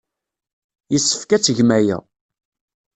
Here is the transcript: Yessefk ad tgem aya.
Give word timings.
Yessefk 0.93 1.31
ad 1.35 1.41
tgem 1.43 1.69
aya. 1.77 1.97